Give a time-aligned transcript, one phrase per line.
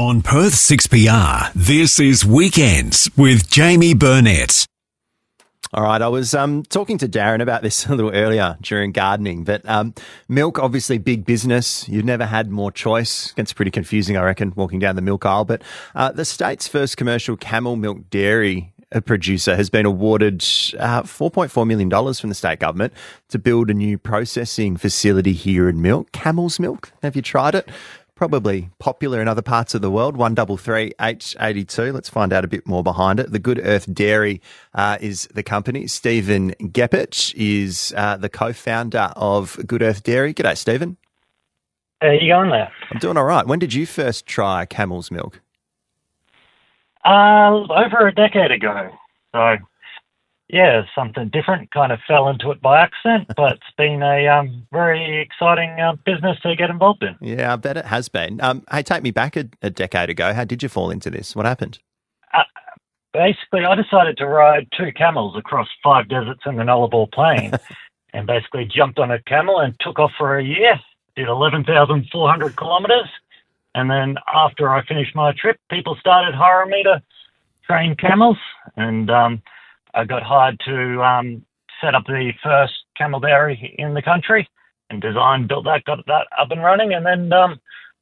[0.00, 4.64] On Perth 6PR, this is Weekends with Jamie Burnett.
[5.74, 9.44] All right, I was um, talking to Darren about this a little earlier during gardening,
[9.44, 9.92] but um,
[10.26, 11.86] milk, obviously big business.
[11.86, 13.34] You've never had more choice.
[13.36, 15.44] It's pretty confusing, I reckon, walking down the milk aisle.
[15.44, 15.60] But
[15.94, 20.40] uh, the state's first commercial camel milk dairy uh, producer has been awarded
[20.78, 22.92] uh, $4.4 million from the state government
[23.28, 26.90] to build a new processing facility here in milk, camel's milk.
[27.02, 27.68] Have you tried it?
[28.20, 30.14] Probably popular in other parts of the world.
[30.14, 31.90] One double three H eighty two.
[31.90, 33.32] Let's find out a bit more behind it.
[33.32, 34.42] The Good Earth Dairy
[34.74, 35.86] uh, is the company.
[35.86, 40.34] Stephen Geppert is uh, the co-founder of Good Earth Dairy.
[40.34, 40.98] G'day, Stephen.
[42.02, 42.70] How are you going there?
[42.90, 43.46] I'm doing all right.
[43.46, 45.40] When did you first try camel's milk?
[47.06, 48.90] Uh, over a decade ago.
[49.32, 49.56] So
[50.52, 51.70] yeah, something different.
[51.70, 55.94] Kind of fell into it by accident, but it's been a um, very exciting uh,
[56.04, 57.16] business to get involved in.
[57.20, 58.40] Yeah, I bet it has been.
[58.40, 60.32] Um, hey, take me back a, a, decade ago.
[60.32, 61.36] How did you fall into this?
[61.36, 61.78] What happened?
[62.34, 62.42] Uh,
[63.12, 67.52] basically, I decided to ride two camels across five deserts in the Nullarbor Plain,
[68.12, 70.80] and basically jumped on a camel and took off for a year.
[71.16, 73.08] Did eleven thousand four hundred kilometres,
[73.74, 77.02] and then after I finished my trip, people started hiring me to
[77.66, 78.38] train camels,
[78.76, 79.42] and um,
[79.94, 81.44] I got hired to um,
[81.80, 84.48] set up the first camel dairy in the country
[84.90, 87.60] and design, built that, got that up and running, and then um,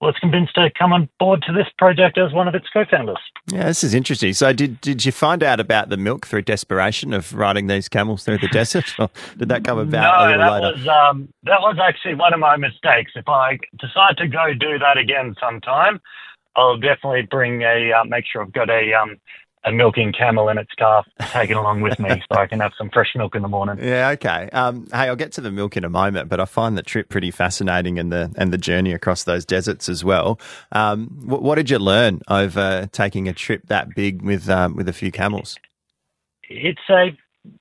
[0.00, 3.18] was convinced to come on board to this project as one of its co-founders.
[3.52, 4.32] Yeah, this is interesting.
[4.32, 8.24] So, did did you find out about the milk through desperation of riding these camels
[8.24, 10.78] through the desert, or did that come about no, a little that later?
[10.78, 13.12] Was, um, that was actually one of my mistakes.
[13.14, 16.00] If I decide to go do that again sometime,
[16.56, 19.18] I'll definitely bring a uh, make sure I've got a um,
[19.64, 22.88] a milking camel in its calf taken along with me so I can have some
[22.90, 23.78] fresh milk in the morning.
[23.90, 24.48] Yeah, okay.
[24.52, 27.08] Um, hey, I'll get to the milk in a moment, but I find the trip
[27.08, 30.38] pretty fascinating and the and the journey across those deserts as well.
[30.70, 34.88] Um, what, what, did you learn over taking a trip that big with um, with
[34.88, 35.56] a few camels?
[36.48, 37.08] It's a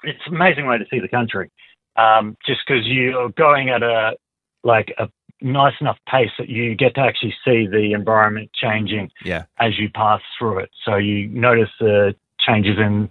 [0.04, 1.50] it's an amazing way to see the country.
[1.96, 4.16] Um, just because you're going at a
[4.64, 5.10] like a
[5.42, 9.46] nice enough pace that you get to actually see the environment changing yeah.
[9.60, 10.70] as you pass through it.
[10.84, 13.10] So you notice the changes in,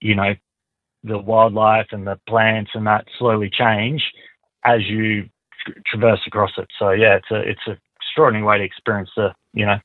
[0.00, 0.34] you know,
[1.04, 4.02] the wildlife and the plants and that slowly change
[4.64, 5.28] as you
[5.64, 6.68] tra- traverse across it.
[6.78, 9.78] So yeah, it's a it's an extraordinary way to experience the you know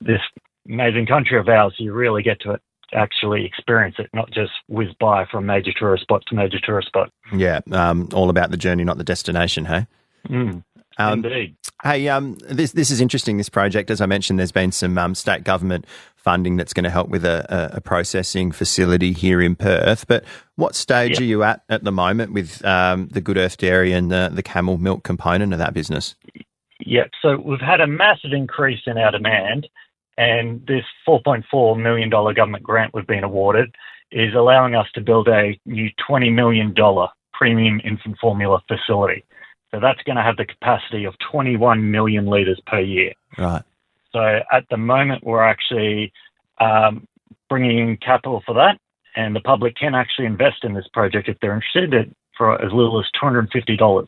[0.00, 0.20] this
[0.68, 1.74] amazing country of ours.
[1.78, 6.02] You really get to it actually experience it, not just whiz by from major tourist
[6.02, 7.10] spot to major tourist spot.
[7.32, 9.64] Yeah, um, all about the journey, not the destination.
[9.64, 9.86] Hey.
[10.28, 10.64] Mm.
[10.98, 11.56] Um, Indeed.
[11.82, 13.36] Hey, um, this this is interesting.
[13.36, 15.86] This project, as I mentioned, there's been some um, state government
[16.16, 20.08] funding that's going to help with a, a, processing facility here in Perth.
[20.08, 20.24] But
[20.56, 24.10] what stage are you at at the moment with um, the Good Earth Dairy and
[24.10, 26.16] the, the camel milk component of that business?
[26.80, 27.10] Yep.
[27.22, 29.68] So we've had a massive increase in our demand,
[30.18, 33.72] and this 4.4 million dollar government grant we've been awarded
[34.10, 39.24] is allowing us to build a new 20 million dollar premium infant formula facility.
[39.76, 43.12] So that's going to have the capacity of 21 million litres per year.
[43.36, 43.62] Right.
[44.10, 46.14] So at the moment, we're actually
[46.58, 47.06] um,
[47.50, 48.78] bringing in capital for that,
[49.16, 52.98] and the public can actually invest in this project if they're interested for as little
[52.98, 54.06] as $250.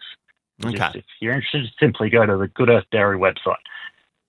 [0.65, 0.75] Okay.
[0.75, 3.57] Just, if you're interested, simply go to the Good Earth Dairy website.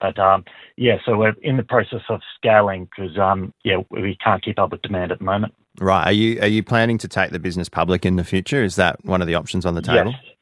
[0.01, 0.43] But um,
[0.75, 4.73] yeah, so we're in the process of scaling because um, yeah, we can't keep up
[4.73, 5.53] with demand at the moment.
[5.79, 6.03] Right.
[6.03, 8.61] Are you are you planning to take the business public in the future?
[8.61, 10.11] Is that one of the options on the table?
[10.11, 10.35] Yes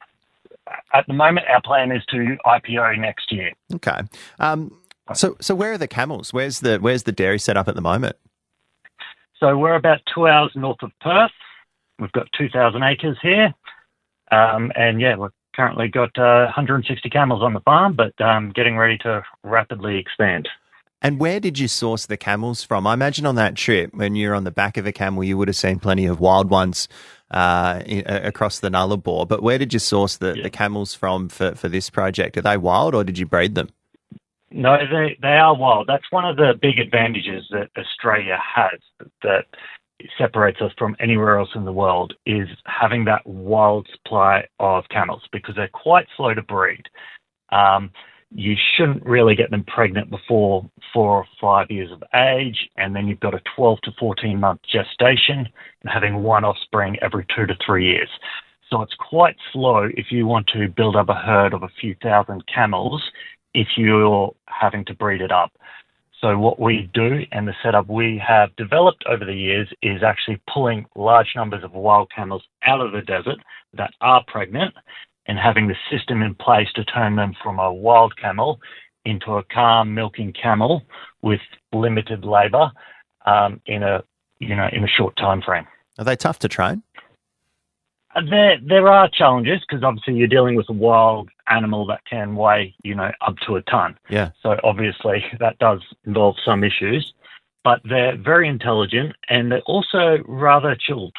[0.92, 3.52] at the moment, our plan is to IPO next year.
[3.74, 4.00] Okay.
[4.38, 4.76] Um,
[5.14, 6.32] so, so where are the camels?
[6.32, 8.16] Where's the where's the dairy set up at the moment?
[9.40, 11.30] So we're about two hours north of Perth.
[11.98, 13.52] We've got 2,000 acres here,
[14.30, 18.76] um, and yeah, we've currently got uh, 160 camels on the farm, but um, getting
[18.76, 20.48] ready to rapidly expand.
[21.02, 22.86] And where did you source the camels from?
[22.86, 25.48] I imagine on that trip, when you're on the back of a camel, you would
[25.48, 26.88] have seen plenty of wild ones
[27.30, 29.26] uh, in, across the Nullarbor.
[29.26, 30.42] But where did you source the, yeah.
[30.44, 32.36] the camels from for, for this project?
[32.36, 33.68] Are they wild or did you breed them?
[34.50, 35.86] No, they, they are wild.
[35.88, 38.80] That's one of the big advantages that Australia has
[39.22, 39.44] that
[40.16, 45.22] separates us from anywhere else in the world is having that wild supply of camels
[45.32, 46.84] because they're quite slow to breed.
[47.50, 47.90] Um,
[48.34, 53.06] you shouldn't really get them pregnant before four or five years of age, and then
[53.06, 55.48] you've got a 12 to 14 month gestation
[55.82, 58.08] and having one offspring every two to three years.
[58.70, 61.96] So it's quite slow if you want to build up a herd of a few
[62.02, 63.02] thousand camels
[63.54, 65.52] if you're having to breed it up.
[66.20, 70.40] So what we do and the setup we have developed over the years is actually
[70.52, 73.38] pulling large numbers of wild camels out of the desert
[73.74, 74.74] that are pregnant
[75.28, 78.60] and having the system in place to turn them from a wild camel
[79.04, 80.82] into a calm milking camel
[81.22, 81.40] with
[81.72, 82.70] limited labour
[83.26, 84.02] um, in a
[84.40, 85.66] you know in a short time frame.
[85.98, 86.82] Are they tough to train?
[88.14, 92.34] Uh, there, there are challenges because obviously you're dealing with a wild animal that can
[92.34, 93.96] weigh, you know, up to a ton.
[94.08, 94.30] Yeah.
[94.42, 97.12] So obviously that does involve some issues,
[97.64, 101.14] but they're very intelligent and they're also rather chilled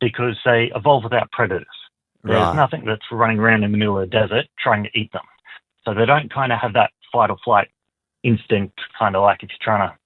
[0.00, 1.66] because they evolve without predators.
[2.24, 2.54] There's Right.
[2.56, 5.22] nothing that's running around in the middle of the desert trying to eat them.
[5.84, 7.68] So they don't kind of have that fight or flight
[8.22, 9.96] instinct, kind of like if you're trying to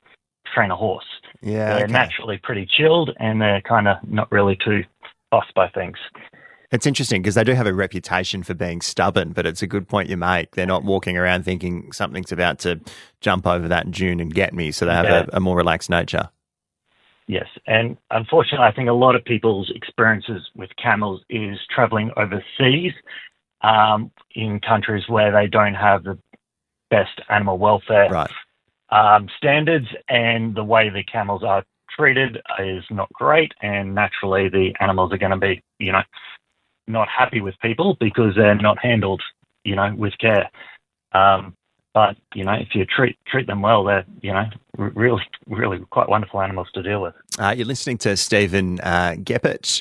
[0.53, 1.05] train a horse.
[1.43, 1.75] Yeah.
[1.75, 1.93] they're okay.
[1.93, 4.85] naturally pretty chilled and they're kind of not really too
[5.31, 5.99] fussed by things.
[6.73, 9.87] It's interesting because they do have a reputation for being stubborn, but it's a good
[9.87, 10.53] point you make.
[10.57, 12.81] They're not walking around thinking something's about to
[13.21, 15.27] jump over that dune and get me, so they have Yeah.
[15.33, 16.31] a, a more relaxed nature.
[17.29, 22.93] Yes, and unfortunately, I think a lot of people's experiences with camels is traveling overseas
[23.63, 26.19] um, in countries where they don't have the
[26.89, 28.31] best animal welfare Right.
[28.91, 34.73] um, standards, and the way the camels are treated is not great, and naturally, the
[34.79, 36.03] animals are going to be, you know,
[36.87, 39.23] not happy with people because they're not handled,
[39.65, 40.49] you know, with care.
[41.13, 41.57] Um,
[41.97, 44.45] but you know, if you treat treat them well, they're you know
[44.77, 47.15] really really quite wonderful animals to deal with.
[47.39, 49.17] Uh, you're listening to Stephen uh.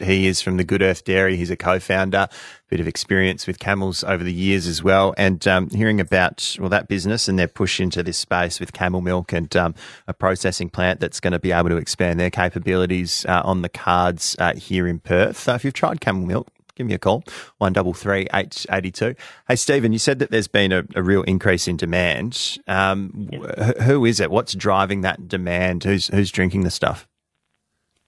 [0.02, 1.36] He is from the Good Earth Dairy.
[1.36, 2.30] He's a co-founder,
[2.70, 6.70] bit of experience with camels over the years as well, and um, hearing about well
[6.70, 9.76] that business and their push into this space with camel milk and um,
[10.08, 13.68] a processing plant that's going to be able to expand their capabilities uh, on the
[13.68, 15.50] cards uh, here in Perth.
[15.50, 16.48] Uh, if you've tried camel milk.
[16.76, 17.24] Give me a call,
[17.58, 19.16] one double three eight eighty two.
[19.48, 22.58] Hey Stephen, you said that there's been a, a real increase in demand.
[22.68, 24.30] Um, wh- Who is it?
[24.30, 25.86] What's driving that demand?
[25.86, 27.08] Who's who's drinking the stuff?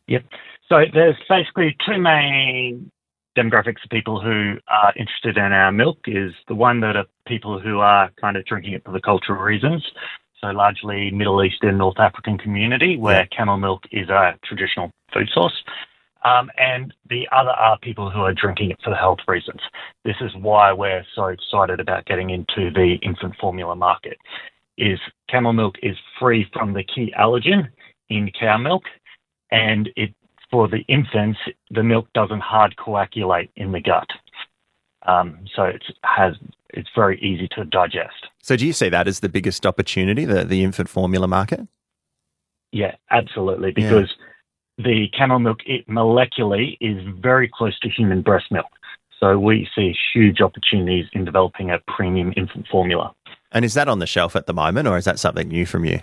[0.07, 0.25] Yep.
[0.67, 2.91] So there's basically two main
[3.37, 5.99] demographics of people who are interested in our milk.
[6.05, 9.41] Is the one that are people who are kind of drinking it for the cultural
[9.41, 9.85] reasons.
[10.41, 15.63] So largely Middle Eastern, North African community where camel milk is a traditional food source.
[16.23, 19.61] Um, and the other are people who are drinking it for the health reasons.
[20.03, 24.17] This is why we're so excited about getting into the infant formula market.
[24.77, 24.99] Is
[25.29, 27.69] camel milk is free from the key allergen
[28.09, 28.83] in cow milk,
[29.51, 30.13] and it
[30.51, 31.39] for the infants
[31.71, 34.07] the milk doesn't hard coagulate in the gut,
[35.05, 36.35] um, so it has
[36.69, 38.27] it's very easy to digest.
[38.41, 41.61] So do you see that as the biggest opportunity, the, the infant formula market?
[42.71, 44.13] Yeah, absolutely, because
[44.77, 48.67] the camel milk it molecularly is very close to human breast milk.
[49.19, 53.13] So we see huge opportunities in developing a premium infant formula.
[53.51, 55.85] And is that on the shelf at the moment, or is that something new from
[55.85, 55.99] you?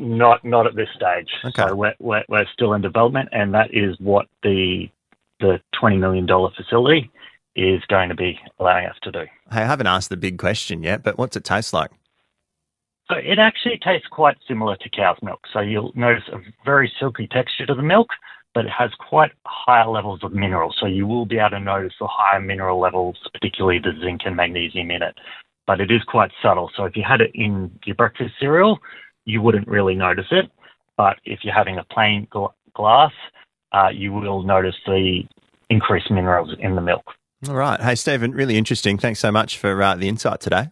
[0.00, 1.28] Not not at this stage.
[1.44, 1.68] Okay.
[1.68, 4.88] So we're, we're, we're still in development, and that is what the
[5.40, 7.10] the twenty million dollar facility
[7.54, 9.20] is going to be allowing us to do.
[9.52, 11.90] Hey, I haven't asked the big question yet, but what's it taste like?
[13.10, 15.40] So it actually tastes quite similar to cow's milk.
[15.52, 18.08] So you'll notice a very silky texture to the milk,
[18.54, 20.76] but it has quite higher levels of minerals.
[20.78, 24.36] So you will be able to notice the higher mineral levels, particularly the zinc and
[24.36, 25.16] magnesium in it.
[25.66, 26.70] But it is quite subtle.
[26.76, 28.78] So if you had it in your breakfast cereal,
[29.24, 30.48] you wouldn't really notice it.
[30.96, 33.12] But if you're having a plain gl- glass,
[33.72, 35.22] uh, you will notice the
[35.68, 37.04] increased minerals in the milk.
[37.48, 37.80] All right.
[37.80, 38.98] Hey, Stephen, really interesting.
[38.98, 40.68] Thanks so much for uh, the insight today.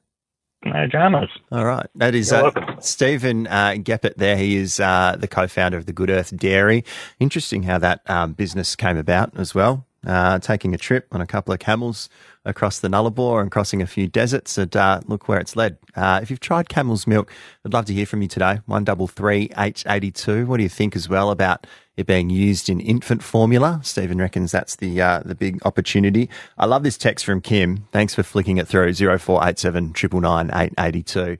[0.64, 1.30] No dramas.
[1.52, 1.86] All right.
[1.94, 2.50] That is uh.
[2.80, 4.36] Stephen uh, Geppert there.
[4.36, 6.84] He is uh, the co founder of the Good Earth Dairy.
[7.20, 9.86] Interesting how that um, business came about as well.
[10.06, 12.08] Uh, taking a trip on a couple of camels
[12.44, 15.76] across the Nullarbor and crossing a few deserts, and uh, look where it's led.
[15.96, 17.32] Uh, if you've tried camel's milk,
[17.66, 18.60] I'd love to hear from you today.
[18.66, 20.46] One double three H eighty two.
[20.46, 23.80] What do you think as well about it being used in infant formula?
[23.82, 26.30] Stephen reckons that's the uh, the big opportunity.
[26.56, 27.78] I love this text from Kim.
[27.90, 31.38] Thanks for flicking it through zero four eight seven triple nine eight eighty two.